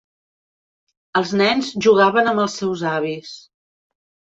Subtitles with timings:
[1.21, 3.39] Els nens jugaven amb els seus avis.